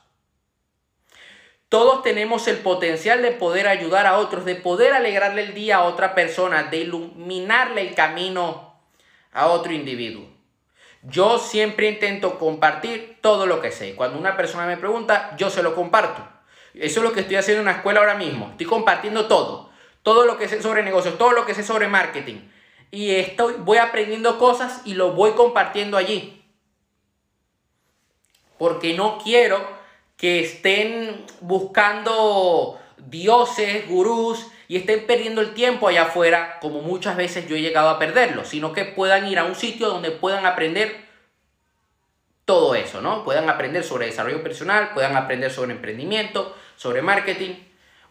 Todos 1.69 2.01
tenemos 2.01 2.47
el 2.47 2.57
potencial 2.57 3.21
de 3.21 3.31
poder 3.31 3.67
ayudar 3.67 4.07
a 4.07 4.17
otros, 4.17 4.43
de 4.43 4.55
poder 4.55 4.93
alegrarle 4.93 5.43
el 5.43 5.53
día 5.53 5.77
a 5.77 5.83
otra 5.83 6.15
persona, 6.15 6.63
de 6.63 6.77
iluminarle 6.77 7.81
el 7.81 7.93
camino 7.93 8.73
a 9.31 9.47
otro 9.47 9.71
individuo. 9.71 10.38
Yo 11.03 11.39
siempre 11.39 11.89
intento 11.89 12.37
compartir 12.37 13.17
todo 13.21 13.45
lo 13.45 13.61
que 13.61 13.71
sé. 13.71 13.95
Cuando 13.95 14.19
una 14.19 14.35
persona 14.35 14.65
me 14.65 14.77
pregunta, 14.77 15.35
yo 15.37 15.49
se 15.49 15.63
lo 15.63 15.73
comparto. 15.75 16.27
Eso 16.73 16.99
es 16.99 17.03
lo 17.03 17.13
que 17.13 17.21
estoy 17.21 17.37
haciendo 17.37 17.61
en 17.61 17.67
la 17.67 17.73
escuela 17.73 18.01
ahora 18.01 18.15
mismo. 18.15 18.49
Estoy 18.51 18.65
compartiendo 18.65 19.27
todo. 19.27 19.69
Todo 20.03 20.25
lo 20.25 20.37
que 20.37 20.47
sé 20.47 20.61
sobre 20.61 20.83
negocios, 20.83 21.17
todo 21.17 21.31
lo 21.31 21.45
que 21.45 21.55
sé 21.55 21.63
sobre 21.63 21.87
marketing. 21.87 22.49
Y 22.91 23.11
estoy, 23.15 23.55
voy 23.59 23.77
aprendiendo 23.77 24.37
cosas 24.37 24.81
y 24.85 24.95
lo 24.95 25.13
voy 25.13 25.31
compartiendo 25.31 25.97
allí. 25.97 26.43
Porque 28.57 28.93
no 28.93 29.19
quiero 29.23 29.65
que 30.17 30.41
estén 30.41 31.25
buscando 31.39 32.77
dioses, 32.97 33.87
gurús 33.87 34.47
y 34.69 34.77
estén 34.77 35.07
perdiendo 35.07 35.41
el 35.41 35.55
tiempo 35.55 35.87
allá 35.87 36.03
afuera, 36.03 36.59
como 36.61 36.81
muchas 36.81 37.17
veces 37.17 37.49
yo 37.49 37.55
he 37.55 37.61
llegado 37.61 37.89
a 37.89 37.97
perderlo, 37.97 38.45
sino 38.45 38.71
que 38.71 38.85
puedan 38.85 39.27
ir 39.27 39.39
a 39.39 39.43
un 39.43 39.55
sitio 39.55 39.89
donde 39.89 40.11
puedan 40.11 40.45
aprender 40.45 40.95
todo 42.45 42.75
eso, 42.75 43.01
¿no? 43.01 43.23
Puedan 43.23 43.49
aprender 43.49 43.83
sobre 43.83 44.05
desarrollo 44.05 44.43
personal, 44.43 44.91
puedan 44.93 45.17
aprender 45.17 45.51
sobre 45.51 45.71
emprendimiento, 45.71 46.55
sobre 46.77 47.01
marketing. 47.01 47.55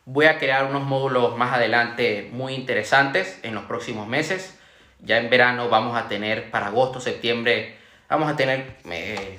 Voy 0.04 0.26
a 0.26 0.38
crear 0.38 0.64
unos 0.64 0.82
módulos 0.82 1.36
más 1.38 1.54
adelante 1.54 2.28
muy 2.32 2.54
interesantes 2.54 3.38
en 3.44 3.54
los 3.54 3.64
próximos 3.64 4.08
meses. 4.08 4.58
Ya 5.00 5.18
en 5.18 5.30
verano 5.30 5.68
vamos 5.68 5.96
a 5.96 6.08
tener, 6.08 6.50
para 6.50 6.66
agosto, 6.66 7.00
septiembre, 7.00 7.78
vamos 8.08 8.28
a 8.28 8.34
tener 8.34 8.78
eh, 8.90 9.38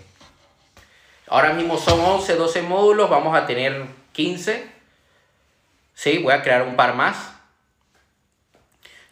Ahora 1.28 1.52
mismo 1.52 1.78
son 1.78 2.00
11, 2.00 2.38
12 2.38 2.62
módulos, 2.62 3.10
vamos 3.10 3.38
a 3.38 3.46
tener 3.46 3.86
15. 4.14 4.79
Sí, 6.00 6.20
voy 6.20 6.32
a 6.32 6.42
crear 6.42 6.62
un 6.62 6.78
par 6.78 6.96
más. 6.96 7.36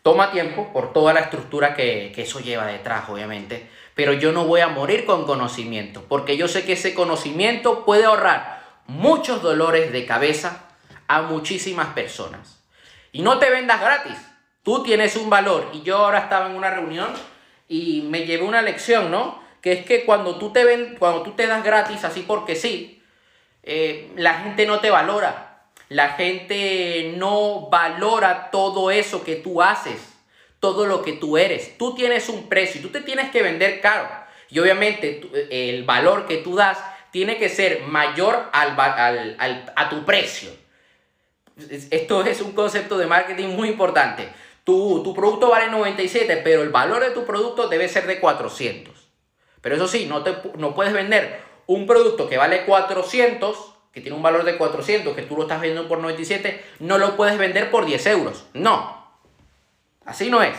Toma 0.04 0.32
tiempo 0.32 0.72
por 0.72 0.94
toda 0.94 1.12
la 1.12 1.20
estructura 1.20 1.76
que, 1.76 2.14
que 2.16 2.22
eso 2.22 2.40
lleva 2.40 2.66
detrás, 2.66 3.10
obviamente. 3.10 3.70
Pero 3.94 4.14
yo 4.14 4.32
no 4.32 4.46
voy 4.46 4.62
a 4.62 4.70
morir 4.70 5.04
con 5.04 5.26
conocimiento, 5.26 6.06
porque 6.08 6.38
yo 6.38 6.48
sé 6.48 6.64
que 6.64 6.72
ese 6.72 6.94
conocimiento 6.94 7.84
puede 7.84 8.06
ahorrar 8.06 8.64
muchos 8.86 9.42
dolores 9.42 9.92
de 9.92 10.06
cabeza 10.06 10.64
a 11.10 11.24
muchísimas 11.24 11.88
personas. 11.88 12.64
Y 13.12 13.22
no 13.22 13.38
te 13.38 13.50
vendas 13.50 13.82
gratis. 13.82 14.18
Tú 14.64 14.82
tienes 14.82 15.18
un 15.18 15.30
valor. 15.30 15.70
Y 15.74 15.82
yo 15.82 15.98
ahora 15.98 16.20
estaba 16.20 16.50
en 16.50 16.56
una 16.56 16.70
reunión 16.70 17.10
y 17.68 18.04
me 18.04 18.26
llevé 18.26 18.46
una 18.46 18.62
lección, 18.62 19.12
¿no? 19.12 19.44
que 19.60 19.74
es 19.74 19.86
que 19.86 20.06
cuando 20.06 20.38
tú 20.38 20.54
te, 20.54 20.64
ven, 20.64 20.96
cuando 20.98 21.22
tú 21.22 21.32
te 21.32 21.48
das 21.48 21.66
gratis 21.66 22.06
así 22.06 22.22
porque 22.22 22.56
sí, 22.56 23.04
eh, 23.64 24.10
la 24.16 24.36
gente 24.36 24.66
no 24.66 24.80
te 24.80 24.90
valora. 24.90 25.47
La 25.90 26.10
gente 26.10 27.14
no 27.16 27.70
valora 27.70 28.52
todo 28.52 28.92
eso 28.92 29.24
que 29.24 29.36
tú 29.36 29.62
haces, 29.62 30.00
todo 30.60 30.86
lo 30.86 31.02
que 31.02 31.14
tú 31.14 31.38
eres. 31.38 31.78
Tú 31.78 31.96
tienes 31.96 32.28
un 32.30 32.50
precio 32.50 32.80
y 32.80 32.84
tú 32.84 32.90
te 32.90 33.02
tienes 33.02 33.32
que 33.32 33.42
vender 33.42 33.80
caro. 33.80 34.08
Y 34.50 34.60
obviamente 34.60 35.22
el 35.50 35.84
valor 35.84 36.28
que 36.28 36.38
tú 36.38 36.56
das 36.56 36.78
tiene 37.12 37.38
que 37.38 37.50
ser 37.50 37.84
mayor 37.84 38.50
al, 38.52 38.78
al, 38.80 39.74
a 39.76 39.90
tu 39.90 40.06
precio. 40.06 40.50
Esto 41.90 42.24
es 42.24 42.42
un 42.42 42.52
concepto 42.52 42.98
de 42.98 43.08
marketing 43.08 43.48
muy 43.48 43.70
importante. 43.70 44.30
Tu, 44.64 45.02
tu 45.02 45.14
producto 45.14 45.50
vale 45.50 45.72
97, 45.72 46.42
pero 46.44 46.62
el 46.62 46.70
valor 46.70 47.02
de 47.02 47.12
tu 47.12 47.26
producto 47.26 47.70
debe 47.70 47.88
ser 47.88 48.06
de 48.06 48.20
400. 48.20 48.94
Pero 49.62 49.76
eso 49.76 49.88
sí, 49.88 50.06
no, 50.06 50.24
te, 50.24 50.36
no 50.58 50.76
puedes 50.76 50.94
vender 50.94 51.40
un 51.66 51.86
producto 51.86 52.28
que 52.28 52.38
vale 52.38 52.66
400, 52.66 53.74
que 53.98 54.02
tiene 54.02 54.16
un 54.16 54.22
valor 54.22 54.44
de 54.44 54.58
400, 54.58 55.16
que 55.16 55.24
tú 55.24 55.36
lo 55.36 55.42
estás 55.42 55.60
vendiendo 55.60 55.90
por 55.90 55.98
97, 55.98 56.64
no 56.82 57.00
lo 57.00 57.18
puedes 57.18 57.36
vender 57.40 57.72
por 57.72 57.88
10 57.88 58.06
euros. 58.06 58.46
No. 58.54 59.08
Así 60.06 60.30
no 60.30 60.44
es. 60.44 60.56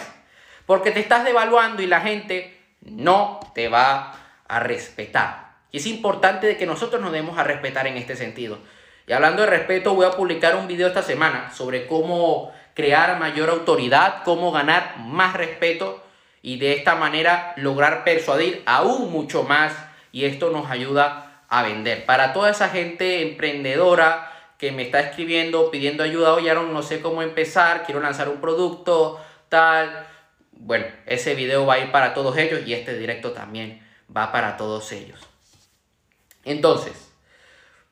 Porque 0.67 0.91
te 0.91 0.99
estás 0.99 1.25
devaluando 1.25 1.81
y 1.81 1.87
la 1.87 2.01
gente 2.01 2.61
no 2.81 3.39
te 3.55 3.69
va 3.69 4.13
a 4.49 4.59
respetar. 4.59 5.53
Y 5.71 5.77
es 5.77 5.87
importante 5.87 6.49
de 6.49 6.57
que 6.57 6.67
nosotros 6.67 7.01
nos 7.01 7.13
demos 7.13 7.39
a 7.39 7.45
respetar 7.45 7.87
en 7.87 7.97
este 7.97 8.17
sentido. 8.17 8.59
Y 9.07 9.13
hablando 9.13 9.43
de 9.43 9.51
respeto, 9.51 9.95
voy 9.95 10.07
a 10.07 10.17
publicar 10.17 10.57
un 10.57 10.67
video 10.67 10.89
esta 10.89 11.03
semana 11.05 11.53
sobre 11.55 11.87
cómo 11.87 12.53
crear 12.75 13.21
mayor 13.21 13.51
autoridad, 13.51 14.25
cómo 14.25 14.51
ganar 14.51 14.97
más 14.99 15.35
respeto 15.35 16.03
y 16.43 16.59
de 16.59 16.73
esta 16.73 16.97
manera 16.97 17.53
lograr 17.55 18.03
persuadir 18.03 18.65
aún 18.67 19.13
mucho 19.13 19.45
más 19.45 19.75
y 20.11 20.25
esto 20.25 20.51
nos 20.51 20.69
ayuda 20.73 21.28
a 21.49 21.63
vender. 21.63 22.05
Para 22.05 22.33
toda 22.33 22.51
esa 22.51 22.69
gente 22.69 23.23
emprendedora 23.23 24.33
que 24.59 24.73
me 24.73 24.83
está 24.83 25.01
escribiendo 25.01 25.71
pidiendo 25.71 26.03
ayuda, 26.03 26.35
oye 26.35 26.51
Aaron, 26.51 26.73
no 26.73 26.83
sé 26.83 27.01
cómo 27.01 27.23
empezar, 27.23 27.85
quiero 27.85 28.01
lanzar 28.01 28.29
un 28.29 28.41
producto, 28.41 29.21
tal. 29.49 30.07
Bueno, 30.53 30.87
ese 31.07 31.35
video 31.35 31.65
va 31.65 31.75
a 31.75 31.79
ir 31.79 31.93
para 31.93 32.15
todos 32.15 32.37
ellos 32.37 32.67
y 32.67 32.75
este 32.75 32.99
directo 32.99 33.33
también 33.33 33.87
va 34.15 34.33
para 34.33 34.57
todos 34.57 34.91
ellos. 34.93 35.21
Entonces, 36.45 37.13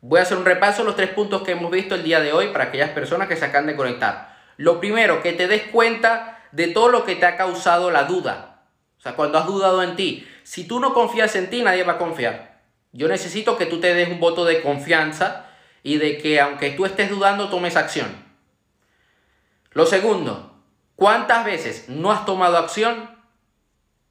voy 0.00 0.18
a 0.18 0.22
hacer 0.22 0.36
un 0.36 0.44
repaso 0.44 0.82
los 0.82 0.96
tres 0.96 1.10
puntos 1.10 1.42
que 1.42 1.52
hemos 1.52 1.70
visto 1.70 1.94
el 1.94 2.02
día 2.02 2.20
de 2.20 2.32
hoy 2.32 2.48
para 2.48 2.64
aquellas 2.64 2.90
personas 2.90 3.28
que 3.28 3.36
se 3.36 3.44
acaban 3.44 3.66
de 3.66 3.76
conectar. 3.76 4.36
Lo 4.56 4.80
primero, 4.80 5.22
que 5.22 5.32
te 5.32 5.46
des 5.46 5.64
cuenta 5.64 6.40
de 6.52 6.68
todo 6.68 6.88
lo 6.88 7.04
que 7.04 7.16
te 7.16 7.26
ha 7.26 7.36
causado 7.36 7.90
la 7.90 8.04
duda. 8.04 8.62
O 8.98 9.00
sea, 9.00 9.14
cuando 9.14 9.38
has 9.38 9.46
dudado 9.46 9.82
en 9.82 9.94
ti. 9.94 10.26
Si 10.42 10.66
tú 10.66 10.80
no 10.80 10.94
confías 10.94 11.36
en 11.36 11.50
ti, 11.50 11.62
nadie 11.62 11.84
va 11.84 11.94
a 11.94 11.98
confiar. 11.98 12.55
Yo 12.96 13.08
necesito 13.08 13.58
que 13.58 13.66
tú 13.66 13.78
te 13.78 13.92
des 13.92 14.08
un 14.08 14.20
voto 14.20 14.46
de 14.46 14.62
confianza 14.62 15.50
y 15.82 15.98
de 15.98 16.16
que 16.16 16.40
aunque 16.40 16.70
tú 16.70 16.86
estés 16.86 17.10
dudando, 17.10 17.50
tomes 17.50 17.76
acción. 17.76 18.08
Lo 19.72 19.84
segundo, 19.84 20.54
¿cuántas 20.94 21.44
veces 21.44 21.90
no 21.90 22.10
has 22.10 22.24
tomado 22.24 22.56
acción 22.56 23.10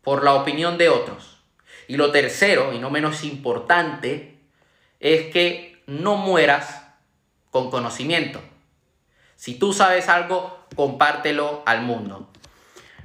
por 0.02 0.24
la 0.24 0.36
opinión 0.36 0.78
de 0.78 0.90
otros? 0.90 1.40
Y 1.88 1.98
lo 1.98 2.12
tercero, 2.12 2.74
y 2.74 2.80
no 2.80 2.92
menos 2.92 3.24
importante, 3.24 4.38
es 5.00 5.32
que 5.34 5.82
no 5.88 6.16
mueras 6.16 6.86
con 7.50 7.72
conocimiento. 7.72 8.40
Si 9.36 9.58
tú 9.58 9.74
sabes 9.74 10.10
algo, 10.10 10.60
compártelo 10.76 11.64
al 11.66 11.82
mundo. 11.82 12.32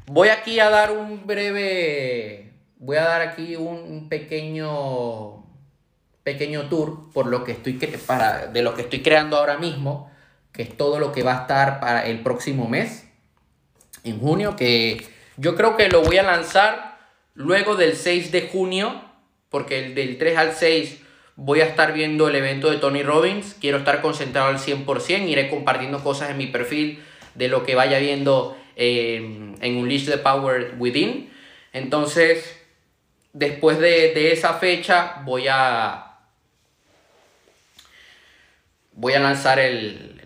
Voy 0.05 0.29
aquí 0.29 0.61
a 0.61 0.69
dar 0.69 0.93
un 0.93 1.27
breve, 1.27 2.53
voy 2.77 2.99
a 2.99 3.05
dar 3.05 3.23
aquí 3.23 3.57
un 3.57 4.09
pequeño, 4.11 5.41
pequeño 6.23 6.69
tour 6.69 7.11
por 7.13 7.27
lo 7.27 7.45
que 7.45 7.53
estoy, 7.53 7.75
para, 8.07 8.47
de 8.47 8.63
lo 8.63 8.75
que 8.75 8.83
estoy 8.83 9.03
creando 9.03 9.37
ahora 9.37 9.59
mismo, 9.59 10.11
que 10.53 10.63
es 10.63 10.77
todo 10.77 10.99
lo 10.99 11.13
que 11.13 11.23
va 11.23 11.39
a 11.39 11.41
estar 11.43 11.81
para 11.81 12.07
el 12.07 12.21
próximo 12.21 12.69
mes, 12.69 13.07
en 14.05 14.19
junio, 14.19 14.57
que 14.57 15.07
yo 15.37 15.57
creo 15.57 15.77
que 15.77 15.89
lo 15.89 16.03
voy 16.03 16.19
a 16.19 16.23
lanzar 16.23 16.99
luego 17.35 17.77
del 17.77 17.97
6 17.97 18.33
de 18.33 18.49
junio, 18.49 19.03
porque 19.49 19.91
del 19.91 20.19
3 20.19 20.37
al 20.37 20.53
6 20.55 21.01
voy 21.37 21.61
a 21.61 21.65
estar 21.65 21.93
viendo 21.93 22.29
el 22.29 22.37
evento 22.37 22.71
de 22.71 22.79
Tony 22.79 23.03
Robbins, 23.03 23.57
quiero 23.61 23.79
estar 23.79 24.03
concentrado 24.03 24.49
al 24.49 24.59
100%, 24.59 25.29
iré 25.29 25.49
compartiendo 25.49 26.03
cosas 26.03 26.31
en 26.31 26.39
mi 26.39 26.47
perfil 26.47 27.03
de 27.35 27.49
lo 27.49 27.65
que 27.65 27.75
vaya 27.75 27.99
viendo 27.99 28.57
en 28.77 29.77
Unleash 29.77 30.07
the 30.07 30.19
Power 30.19 30.75
Within. 30.79 31.31
Entonces, 31.73 32.61
después 33.33 33.79
de, 33.79 34.33
esa 34.33 34.55
fecha 34.55 35.23
voy 35.25 35.47
a 35.49 36.10
voy 39.01 39.15
a 39.15 39.19
lanzar 39.19 39.59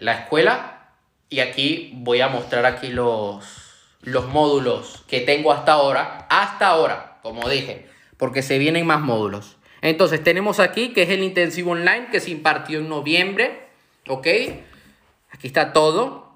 la 0.01 0.13
escuela 0.15 0.89
y 1.31 1.39
aquí 1.39 1.93
voy 1.95 2.21
a 2.21 2.29
mostrar 2.29 2.67
aquí 2.67 2.89
los, 2.89 3.45
los 4.03 4.27
módulos 4.27 5.05
que 5.07 5.21
tengo 5.21 5.53
hasta 5.53 5.75
ahora, 5.75 6.27
hasta 6.29 6.67
ahora, 6.67 7.19
como 7.23 7.49
dije, 7.49 7.87
porque 8.17 8.43
se 8.43 8.59
vienen 8.59 8.85
más 8.85 9.01
módulos. 9.01 9.57
Entonces 9.81 10.25
tenemos 10.25 10.59
aquí 10.59 10.93
que 10.93 11.03
es 11.03 11.11
el 11.11 11.23
intensivo 11.23 11.71
online 11.71 12.09
que 12.11 12.19
se 12.19 12.33
impartió 12.33 12.81
en 12.81 12.89
noviembre, 12.89 13.69
¿ok? 14.09 14.27
Aquí 15.31 15.47
está 15.47 15.73
todo. 15.73 16.35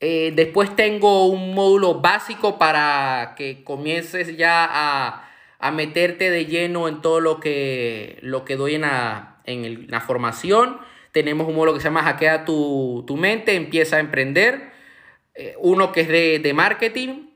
Eh, 0.00 0.32
después 0.34 0.74
tengo 0.74 1.26
un 1.26 1.54
módulo 1.54 2.00
básico 2.00 2.58
para 2.58 3.34
que 3.36 3.62
comiences 3.62 4.36
ya 4.36 4.68
a, 4.68 5.24
meterte 5.70 6.30
de 6.30 6.46
lleno 6.46 6.88
en 6.88 7.02
todo 7.02 7.20
lo 7.20 7.38
que, 7.38 8.18
lo 8.22 8.44
que 8.44 8.56
doy 8.56 8.74
en 8.74 8.80
la, 8.82 9.37
en 9.48 9.86
la 9.88 10.00
formación. 10.00 10.78
Tenemos 11.12 11.48
un 11.48 11.54
módulo 11.54 11.74
que 11.74 11.80
se 11.80 11.84
llama 11.84 12.02
Hackea 12.02 12.44
tu, 12.44 13.04
tu 13.06 13.16
mente, 13.16 13.54
empieza 13.54 13.96
a 13.96 14.00
emprender. 14.00 14.70
Eh, 15.34 15.54
uno 15.58 15.92
que 15.92 16.02
es 16.02 16.08
de, 16.08 16.38
de 16.38 16.54
marketing. 16.54 17.30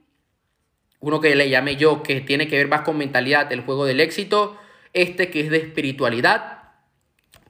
Uno 1.01 1.21
que 1.21 1.35
le 1.35 1.49
llamé 1.49 1.77
yo, 1.77 2.03
que 2.03 2.21
tiene 2.21 2.47
que 2.47 2.57
ver 2.57 2.69
más 2.69 2.83
con 2.83 2.97
mentalidad, 2.97 3.53
el 3.53 3.63
juego 3.63 3.85
del 3.85 4.01
éxito. 4.01 4.57
Este 4.93 5.31
que 5.31 5.41
es 5.41 5.51
de 5.51 5.59
espiritualidad. 5.59 6.63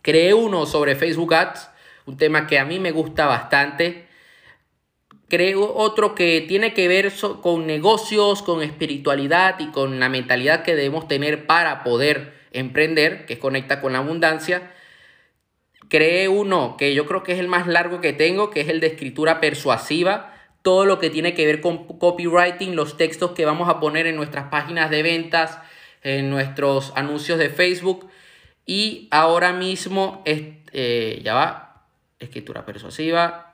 Creé 0.00 0.32
uno 0.32 0.64
sobre 0.66 0.96
Facebook 0.96 1.34
Ads, 1.34 1.68
un 2.06 2.16
tema 2.16 2.46
que 2.46 2.58
a 2.58 2.64
mí 2.64 2.78
me 2.78 2.92
gusta 2.92 3.26
bastante 3.26 4.06
creo 5.32 5.74
otro 5.74 6.14
que 6.14 6.44
tiene 6.46 6.74
que 6.74 6.88
ver 6.88 7.10
con 7.40 7.66
negocios, 7.66 8.42
con 8.42 8.62
espiritualidad 8.62 9.60
y 9.60 9.68
con 9.68 9.98
la 9.98 10.10
mentalidad 10.10 10.62
que 10.62 10.76
debemos 10.76 11.08
tener 11.08 11.46
para 11.46 11.82
poder 11.82 12.34
emprender, 12.52 13.26
que 13.26 13.38
conecta 13.38 13.80
con 13.80 13.92
la 13.92 13.98
abundancia. 13.98 14.72
Creé 15.88 16.28
uno 16.28 16.76
que 16.76 16.94
yo 16.94 17.06
creo 17.06 17.22
que 17.22 17.32
es 17.32 17.38
el 17.38 17.48
más 17.48 17.66
largo 17.66 18.00
que 18.00 18.12
tengo, 18.12 18.50
que 18.50 18.60
es 18.60 18.68
el 18.68 18.80
de 18.80 18.88
escritura 18.88 19.40
persuasiva. 19.40 20.34
Todo 20.62 20.84
lo 20.84 20.98
que 20.98 21.10
tiene 21.10 21.34
que 21.34 21.46
ver 21.46 21.60
con 21.60 21.86
copywriting, 21.86 22.76
los 22.76 22.96
textos 22.96 23.32
que 23.32 23.44
vamos 23.44 23.68
a 23.68 23.80
poner 23.80 24.06
en 24.06 24.16
nuestras 24.16 24.48
páginas 24.48 24.90
de 24.90 25.02
ventas, 25.02 25.58
en 26.02 26.30
nuestros 26.30 26.92
anuncios 26.94 27.38
de 27.38 27.50
Facebook. 27.50 28.08
Y 28.64 29.08
ahora 29.10 29.52
mismo, 29.52 30.22
eh, 30.24 31.20
ya 31.24 31.34
va, 31.34 31.84
escritura 32.20 32.64
persuasiva, 32.64 33.52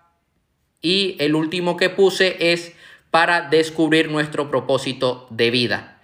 y 0.81 1.17
el 1.19 1.35
último 1.35 1.77
que 1.77 1.91
puse 1.91 2.53
es 2.53 2.75
para 3.11 3.49
descubrir 3.49 4.11
nuestro 4.11 4.51
propósito 4.51 5.27
de 5.31 5.51
vida. 5.51 5.98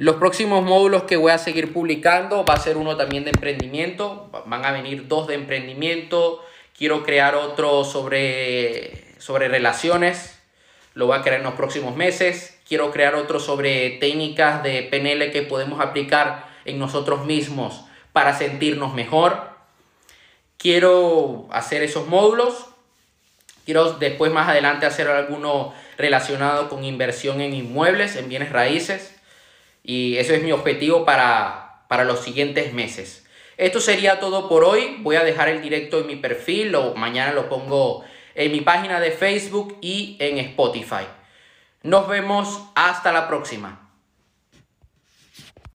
Los 0.00 0.16
próximos 0.16 0.64
módulos 0.64 1.02
que 1.02 1.18
voy 1.18 1.30
a 1.30 1.36
seguir 1.36 1.74
publicando 1.74 2.42
va 2.42 2.54
a 2.54 2.58
ser 2.58 2.78
uno 2.78 2.96
también 2.96 3.24
de 3.24 3.32
emprendimiento. 3.32 4.30
Van 4.46 4.64
a 4.64 4.72
venir 4.72 5.08
dos 5.08 5.26
de 5.26 5.34
emprendimiento. 5.34 6.42
Quiero 6.74 7.02
crear 7.02 7.34
otro 7.34 7.84
sobre, 7.84 9.04
sobre 9.18 9.48
relaciones. 9.48 10.40
Lo 10.94 11.08
voy 11.08 11.18
a 11.18 11.20
crear 11.20 11.40
en 11.40 11.44
los 11.44 11.52
próximos 11.52 11.96
meses. 11.96 12.58
Quiero 12.66 12.92
crear 12.92 13.14
otro 13.14 13.38
sobre 13.40 13.90
técnicas 14.00 14.62
de 14.62 14.84
PNL 14.84 15.30
que 15.32 15.42
podemos 15.42 15.82
aplicar 15.82 16.48
en 16.64 16.78
nosotros 16.78 17.26
mismos 17.26 17.84
para 18.14 18.34
sentirnos 18.34 18.94
mejor. 18.94 19.50
Quiero 20.56 21.46
hacer 21.50 21.82
esos 21.82 22.06
módulos 22.06 22.68
Quiero 23.66 23.92
después 23.92 24.32
más 24.32 24.48
adelante 24.48 24.86
hacer 24.86 25.06
alguno 25.08 25.74
relacionado 25.98 26.70
con 26.70 26.82
inversión 26.82 27.42
en 27.42 27.52
inmuebles, 27.52 28.16
en 28.16 28.30
bienes 28.30 28.50
raíces. 28.50 29.19
Y 29.82 30.16
eso 30.18 30.34
es 30.34 30.42
mi 30.42 30.52
objetivo 30.52 31.04
para, 31.04 31.84
para 31.88 32.04
los 32.04 32.20
siguientes 32.20 32.72
meses. 32.72 33.26
Esto 33.56 33.80
sería 33.80 34.20
todo 34.20 34.48
por 34.48 34.64
hoy. 34.64 34.96
Voy 35.00 35.16
a 35.16 35.24
dejar 35.24 35.48
el 35.48 35.60
directo 35.60 36.00
en 36.00 36.06
mi 36.06 36.16
perfil 36.16 36.74
o 36.74 36.94
mañana 36.94 37.32
lo 37.32 37.48
pongo 37.48 38.04
en 38.34 38.52
mi 38.52 38.60
página 38.60 39.00
de 39.00 39.10
Facebook 39.10 39.76
y 39.80 40.16
en 40.18 40.38
Spotify. 40.38 41.06
Nos 41.82 42.08
vemos 42.08 42.62
hasta 42.74 43.12
la 43.12 43.28
próxima. 43.28 43.89